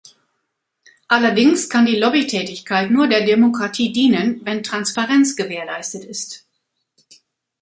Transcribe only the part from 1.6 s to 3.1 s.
kann die Lobbytätigkeit nur